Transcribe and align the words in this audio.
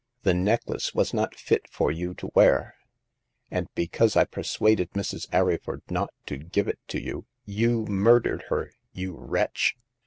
"The 0.23 0.33
necklace 0.33 0.95
was 0.95 1.13
not 1.13 1.35
fit 1.35 1.69
for 1.69 1.91
you 1.91 2.15
to 2.15 2.31
wear. 2.33 2.73
And 3.51 3.67
because 3.75 4.15
I 4.15 4.23
persuaded 4.23 4.89
Mrs. 4.93 5.29
Arryford 5.29 5.81
not 5.91 6.11
to 6.25 6.37
give 6.37 6.67
it 6.67 6.79
to 6.87 6.99
you, 6.99 7.27
you 7.45 7.85
murdered 7.85 8.45
her, 8.49 8.71
you 8.93 9.15
wretch 9.15 9.75